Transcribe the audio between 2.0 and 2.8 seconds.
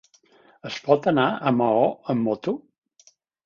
amb moto?